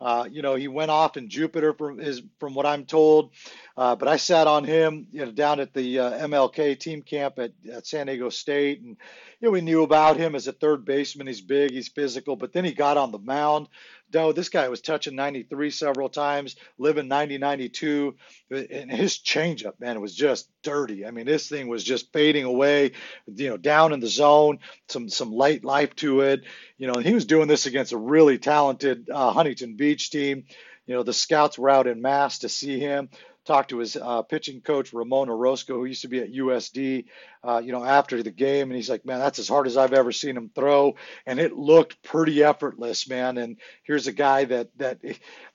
[0.00, 3.30] Uh, you know, he went off in Jupiter from his, from what I'm told.
[3.76, 7.38] Uh, but I sat on him, you know, down at the uh, MLK team camp
[7.38, 8.96] at, at San Diego State, and
[9.40, 11.26] you know, we knew about him as a third baseman.
[11.26, 13.68] He's big, he's physical, but then he got on the mound.
[14.12, 18.14] Though this guy was touching 93 several times, living 90, 92,
[18.50, 21.06] and his changeup, man, it was just dirty.
[21.06, 22.92] I mean, this thing was just fading away,
[23.26, 26.42] you know, down in the zone, some some light life to it,
[26.78, 26.94] you know.
[26.94, 30.44] And he was doing this against a really talented uh, Huntington Beach team.
[30.86, 33.08] You know, the scouts were out in mass to see him
[33.44, 37.06] talked to his uh, pitching coach Ramon Orozco, who used to be at USD,
[37.42, 39.92] uh, you know, after the game, and he's like, "Man, that's as hard as I've
[39.92, 40.94] ever seen him throw,"
[41.26, 43.38] and it looked pretty effortless, man.
[43.38, 45.00] And here's a guy that that,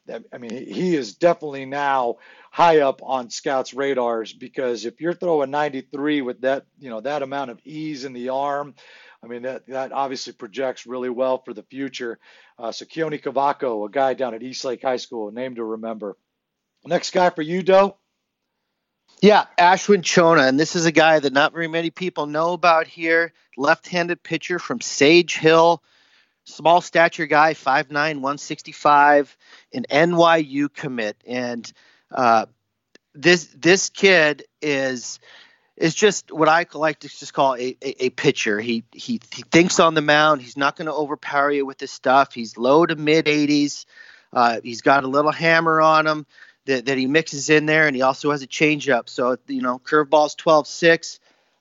[0.07, 2.17] that I mean, he is definitely now
[2.51, 7.21] high up on scouts' radars because if you're throwing 93 with that, you know, that
[7.21, 8.75] amount of ease in the arm.
[9.23, 12.19] I mean, that, that obviously projects really well for the future.
[12.59, 16.15] Uh, so Keoni Cavaco, a guy down at Eastlake High School, a name to remember.
[16.87, 17.97] Next guy for you, Doe.
[19.21, 22.87] Yeah, Ashwin Chona, and this is a guy that not very many people know about
[22.87, 23.33] here.
[23.57, 25.81] Left-handed pitcher from Sage Hill,
[26.45, 29.35] small stature guy, 5'9", 165,
[29.73, 31.71] an NYU commit, and
[32.11, 32.45] uh,
[33.15, 35.19] this this kid is
[35.75, 38.59] is just what I like to just call a, a, a pitcher.
[38.59, 40.41] He, he he thinks on the mound.
[40.41, 42.33] He's not going to overpower you with his stuff.
[42.33, 43.85] He's low to mid 80s.
[44.31, 46.27] Uh, he's got a little hammer on him
[46.67, 49.09] that, that he mixes in there, and he also has a changeup.
[49.09, 51.19] So you know, curveball's 12-6,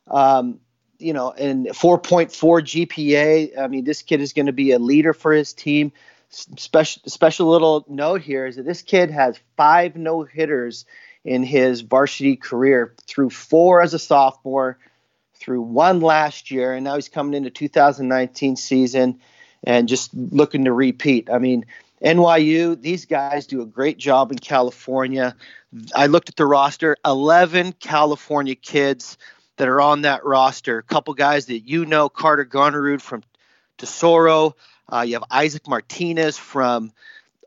[0.08, 0.60] um,
[0.98, 2.30] you know, and 4.4
[2.86, 3.58] GPA.
[3.58, 5.92] I mean, this kid is going to be a leader for his team.
[6.28, 10.84] Special special little note here is that this kid has five no hitters
[11.24, 14.78] in his varsity career through four as a sophomore,
[15.34, 19.20] through one last year, and now he's coming into 2019 season
[19.64, 21.30] and just looking to repeat.
[21.30, 21.66] I mean,
[22.02, 25.34] NYU, these guys do a great job in California.
[25.94, 29.16] I looked at the roster 11 California kids
[29.56, 30.78] that are on that roster.
[30.78, 33.22] A couple guys that you know Carter Gonnerud from
[33.78, 34.56] Tesoro.
[34.92, 36.92] Uh, you have Isaac Martinez from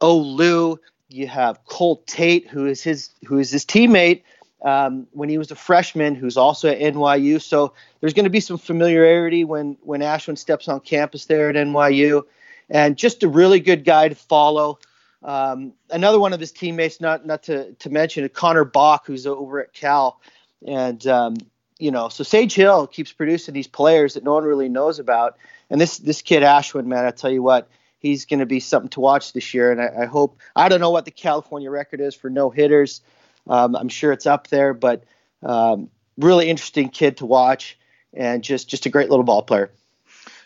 [0.02, 0.78] Olu.
[1.10, 4.24] You have Cole Tate, who is his who is his teammate
[4.64, 7.42] um, when he was a freshman, who's also at NYU.
[7.42, 11.56] So there's going to be some familiarity when when Ashwin steps on campus there at
[11.56, 12.24] NYU,
[12.70, 14.80] and just a really good guy to follow.
[15.24, 19.62] Um, another one of his teammates, not not to to mention, Connor Bach, who's over
[19.62, 20.22] at Cal,
[20.66, 21.36] and um,
[21.78, 25.38] you know, so Sage Hill keeps producing these players that no one really knows about,
[25.70, 28.90] and this this kid Ashwin, man, I tell you what, he's going to be something
[28.90, 32.02] to watch this year, and I, I hope I don't know what the California record
[32.02, 33.02] is for no hitters.
[33.48, 35.04] Um, I'm sure it's up there, but
[35.44, 37.78] um, really interesting kid to watch
[38.14, 39.72] and just just a great little ball player.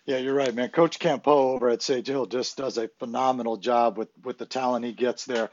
[0.05, 0.69] Yeah, you're right, man.
[0.69, 4.83] Coach Campo over at Sage Hill just does a phenomenal job with with the talent
[4.85, 5.49] he gets there.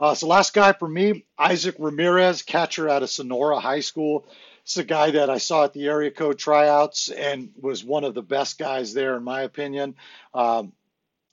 [0.00, 4.26] Uh, so last guy for me, Isaac Ramirez, catcher out of Sonora High School.
[4.64, 8.14] It's a guy that I saw at the area code tryouts and was one of
[8.14, 9.94] the best guys there, in my opinion.
[10.34, 10.72] Um,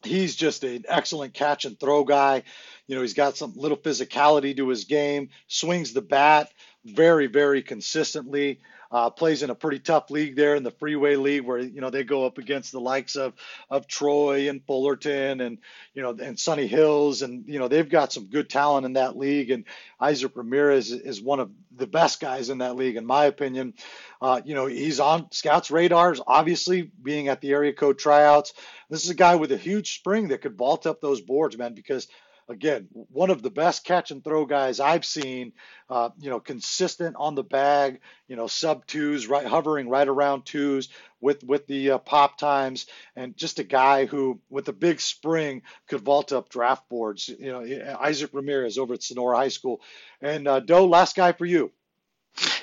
[0.03, 2.43] he's just an excellent catch and throw guy.
[2.87, 6.51] You know, he's got some little physicality to his game, swings the bat
[6.85, 8.59] very, very consistently.
[8.91, 11.91] Uh, plays in a pretty tough league there in the Freeway League, where you know
[11.91, 13.33] they go up against the likes of
[13.69, 15.59] of Troy and Fullerton and
[15.93, 19.15] you know and Sunny Hills, and you know they've got some good talent in that
[19.15, 19.51] league.
[19.51, 19.65] And
[19.99, 23.75] Isaac Ramirez is one of the best guys in that league, in my opinion.
[24.21, 28.53] Uh, you know he's on scouts' radars, obviously being at the area code tryouts.
[28.89, 31.75] This is a guy with a huge spring that could vault up those boards, man,
[31.75, 32.07] because
[32.49, 35.53] again, one of the best catch and throw guys I've seen.
[35.89, 38.01] Uh, you know, consistent on the bag.
[38.27, 40.89] You know, sub twos, right, hovering right around twos
[41.21, 45.61] with with the uh, pop times, and just a guy who, with a big spring,
[45.87, 47.29] could vault up draft boards.
[47.29, 49.81] You know, Isaac Ramirez over at Sonora High School,
[50.21, 51.71] and uh, Doe, last guy for you.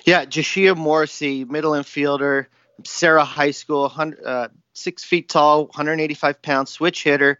[0.04, 2.46] Yeah, Josiah Morrissey, middle infielder,
[2.84, 3.92] Serra High School,
[4.24, 7.38] uh, six feet tall, 185 pounds, switch hitter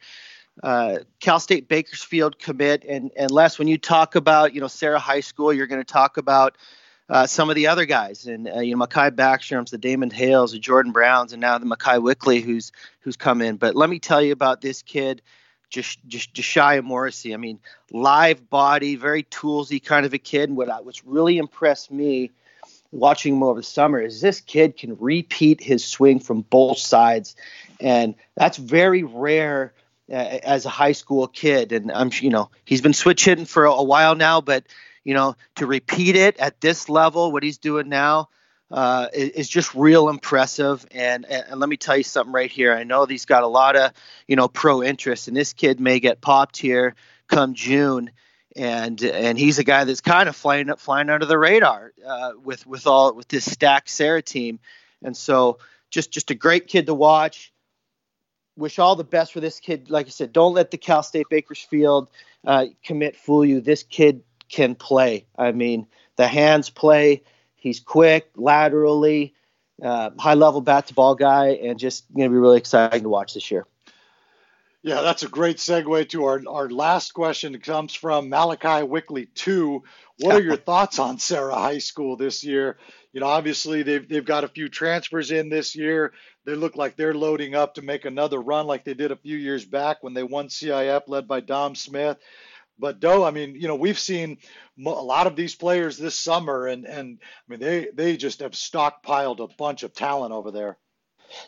[0.62, 2.84] uh, Cal State Bakersfield commit.
[2.84, 5.92] And, and Les, when you talk about, you know, Serra High School, you're going to
[5.92, 6.56] talk about
[7.08, 10.52] uh, some of the other guys, and uh, you know, Makai Backstroms, the Damon Hales,
[10.52, 13.56] the Jordan Browns, and now the Makai Wickley, who's who's come in.
[13.56, 15.22] But let me tell you about this kid,
[15.70, 17.32] just just Josiah Morrissey.
[17.32, 17.60] I mean,
[17.92, 20.48] live body, very toolsy kind of a kid.
[20.48, 22.32] And what what's really impressed me
[22.90, 27.36] watching him over the summer is this kid can repeat his swing from both sides,
[27.80, 29.72] and that's very rare
[30.08, 33.82] as a high school kid, and I'm you know he's been switch hitting for a,
[33.82, 34.64] while now, but
[35.04, 38.28] you know to repeat it at this level, what he's doing now.
[38.68, 42.74] Uh, is, is just real impressive, and, and let me tell you something right here.
[42.74, 43.92] I know he's got a lot of,
[44.26, 46.96] you know, pro interest, and this kid may get popped here
[47.28, 48.10] come June,
[48.54, 52.32] and and he's a guy that's kind of flying up, flying under the radar uh,
[52.42, 54.58] with with all with this stacked Serra team,
[55.02, 55.58] and so
[55.90, 57.52] just just a great kid to watch
[58.56, 59.90] wish all the best for this kid.
[59.90, 62.08] Like I said, don't let the Cal State Bakersfield
[62.46, 63.60] uh, commit fool you.
[63.60, 65.26] This kid can play.
[65.36, 67.22] I mean, the hands play.
[67.56, 69.34] He's quick, laterally,
[69.82, 73.08] uh, high level bat to ball guy, and just going to be really exciting to
[73.08, 73.66] watch this year.
[74.86, 77.56] Yeah, that's a great segue to our, our last question.
[77.56, 79.82] It comes from Malachi Wickley 2.
[80.20, 82.78] What are your thoughts on Serra High School this year?
[83.12, 86.12] You know, obviously they've, they've got a few transfers in this year.
[86.44, 89.36] They look like they're loading up to make another run like they did a few
[89.36, 92.18] years back when they won CIF led by Dom Smith.
[92.78, 94.38] But Doe, I mean, you know, we've seen
[94.78, 98.52] a lot of these players this summer, and and I mean, they they just have
[98.52, 100.78] stockpiled a bunch of talent over there.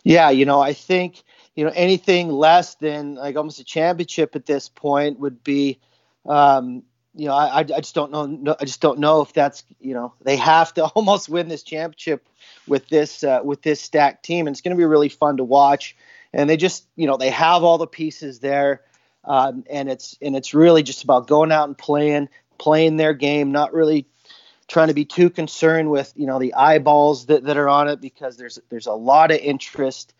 [0.05, 1.23] Yeah, you know, I think
[1.55, 5.79] you know anything less than like almost a championship at this point would be,
[6.27, 6.83] um,
[7.15, 8.27] you know, I, I just don't know.
[8.27, 11.63] No, I just don't know if that's you know they have to almost win this
[11.63, 12.27] championship
[12.67, 15.45] with this uh, with this stacked team, and it's going to be really fun to
[15.45, 15.97] watch.
[16.33, 18.83] And they just you know they have all the pieces there,
[19.25, 23.53] um, and it's and it's really just about going out and playing playing their game,
[23.53, 24.07] not really
[24.69, 28.01] trying to be too concerned with you know the eyeballs that, that are on it
[28.01, 30.15] because there's there's a lot of interest,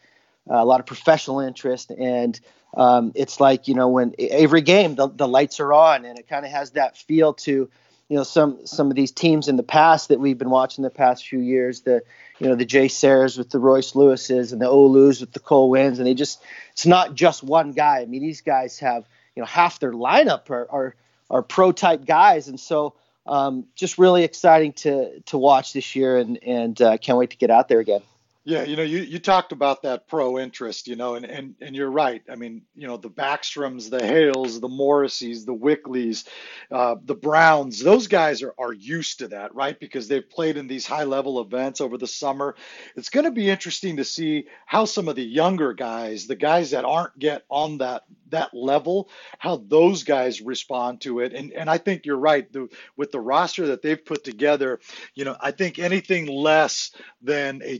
[0.51, 2.39] uh, a lot of professional interest, and
[2.77, 6.29] um, it's like you know when every game the, the lights are on and it
[6.29, 7.71] kind of has that feel to
[8.09, 10.91] you know some some of these teams in the past that we've been watching the
[10.91, 12.03] past few years the
[12.39, 15.99] you know the JSerras with the Royce Lewises and the Olus with the Cole Winns.
[15.99, 16.43] And they just
[16.73, 18.01] it's not just one guy.
[18.01, 19.05] I mean these guys have
[19.35, 20.95] you know half their lineup are are,
[21.31, 22.49] are pro type guys.
[22.49, 22.95] And so
[23.29, 27.37] um, just really exciting to to watch this year, and and uh, can't wait to
[27.37, 28.03] get out there again.
[28.49, 31.77] Yeah, you know, you, you talked about that pro interest, you know, and, and, and
[31.77, 32.23] you're right.
[32.31, 36.27] I mean, you know, the Backstroms, the Hales, the Morriseys, the Wickleys,
[36.71, 39.79] uh, the Browns, those guys are, are used to that, right?
[39.79, 42.57] Because they've played in these high level events over the summer.
[42.97, 46.71] It's going to be interesting to see how some of the younger guys, the guys
[46.71, 51.33] that aren't yet on that that level, how those guys respond to it.
[51.33, 52.51] And and I think you're right.
[52.53, 54.81] The, with the roster that they've put together,
[55.15, 56.91] you know, I think anything less
[57.23, 57.79] than a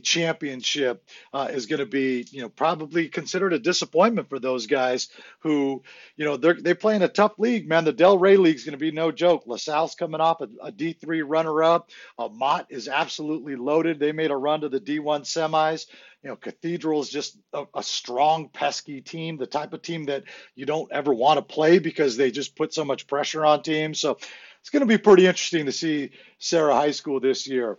[0.61, 1.03] championship
[1.33, 5.81] uh, is going to be, you know, probably considered a disappointment for those guys who,
[6.15, 7.85] you know, they're they play in a tough league, man.
[7.85, 9.43] The Del Rey League is going to be no joke.
[9.45, 11.89] LaSalle's coming off a a D3 runner-up.
[12.17, 13.99] Uh, Mott is absolutely loaded.
[13.99, 15.87] They made a run to the D1 semis.
[16.23, 20.25] You know, Cathedral is just a, a, strong, pesky team, the type of team that
[20.53, 24.01] you don't ever want to play because they just put so much pressure on teams.
[24.01, 24.17] So
[24.59, 27.77] it's going to be pretty interesting to see Serra High School this year.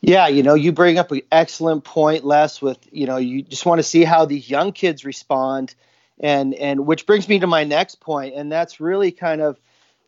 [0.00, 2.60] Yeah, you know, you bring up an excellent point, Les.
[2.60, 5.74] With you know, you just want to see how these young kids respond,
[6.20, 9.58] and and which brings me to my next point, and that's really kind of,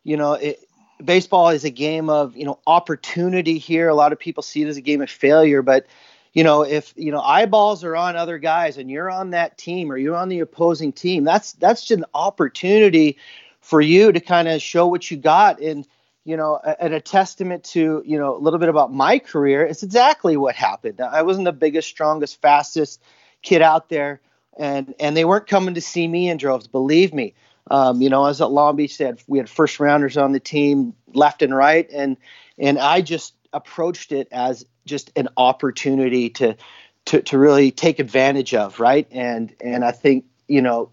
[0.03, 0.59] you know, it,
[1.03, 3.89] baseball is a game of you know opportunity here.
[3.89, 5.87] A lot of people see it as a game of failure, but
[6.33, 9.91] you know, if you know eyeballs are on other guys and you're on that team
[9.91, 13.17] or you're on the opposing team, that's that's just an opportunity
[13.59, 15.59] for you to kind of show what you got.
[15.59, 15.87] And
[16.25, 19.65] you know, and a testament to you know a little bit about my career.
[19.65, 21.01] It's exactly what happened.
[21.01, 23.01] I wasn't the biggest, strongest, fastest
[23.41, 24.21] kid out there,
[24.57, 26.67] and and they weren't coming to see me in droves.
[26.67, 27.33] Believe me.
[27.71, 28.97] Um, you know, I was at Long Beach.
[28.97, 32.17] They had, we had first rounders on the team, left and right, and
[32.57, 36.57] and I just approached it as just an opportunity to
[37.05, 39.07] to to really take advantage of, right?
[39.11, 40.91] And and I think you know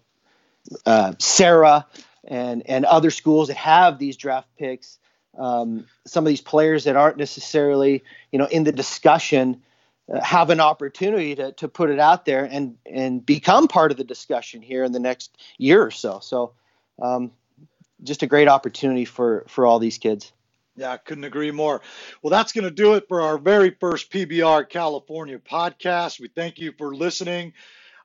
[0.85, 1.85] uh, Serra
[2.23, 4.99] and and other schools that have these draft picks,
[5.37, 9.61] um, some of these players that aren't necessarily you know in the discussion.
[10.09, 13.97] Uh, have an opportunity to, to put it out there and and become part of
[13.97, 16.19] the discussion here in the next year or so.
[16.21, 16.53] So,
[17.01, 17.31] um,
[18.03, 20.31] just a great opportunity for for all these kids.
[20.77, 21.81] Yeah, I couldn't agree more.
[22.21, 26.19] Well, that's going to do it for our very first PBR California podcast.
[26.19, 27.53] We thank you for listening.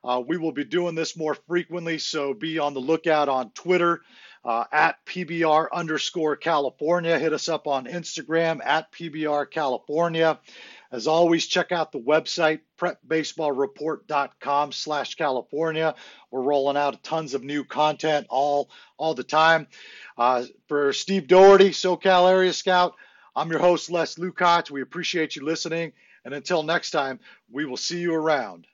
[0.03, 4.01] Uh, we will be doing this more frequently, so be on the lookout on Twitter
[4.45, 7.17] uh, at PBR underscore California.
[7.17, 10.39] Hit us up on Instagram at PBR California.
[10.91, 15.95] As always, check out the website, prepbaseballreport.com slash California.
[16.29, 19.67] We're rolling out tons of new content all, all the time.
[20.17, 22.93] Uh, for Steve Doherty, SoCal Area Scout,
[23.35, 24.69] I'm your host, Les Lukacs.
[24.69, 25.93] We appreciate you listening.
[26.23, 27.19] And until next time,
[27.51, 28.67] we will see you around.